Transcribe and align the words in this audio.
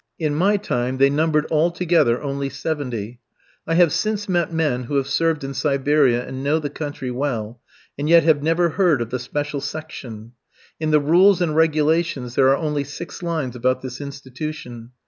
In 0.17 0.33
my 0.33 0.57
time 0.57 0.97
they 0.97 1.11
numbered 1.11 1.45
altogether 1.51 2.19
only 2.23 2.49
seventy. 2.49 3.19
I 3.67 3.75
have 3.75 3.91
since 3.93 4.27
met 4.27 4.51
men 4.51 4.85
who 4.85 4.95
have 4.95 5.05
served 5.05 5.43
in 5.43 5.53
Siberia, 5.53 6.27
and 6.27 6.43
know 6.43 6.57
the 6.57 6.71
country 6.71 7.11
well, 7.11 7.61
and 7.99 8.09
yet 8.09 8.23
have 8.23 8.41
never 8.41 8.69
heard 8.69 8.99
of 9.03 9.11
the 9.11 9.19
"special 9.19 9.61
section." 9.61 10.31
In 10.79 10.89
the 10.89 10.99
rules 10.99 11.39
and 11.39 11.55
regulations 11.55 12.33
there 12.33 12.49
are 12.49 12.57
only 12.57 12.83
six 12.83 13.21
lines 13.21 13.55
about 13.55 13.83
this 13.83 14.01
institution. 14.01 14.89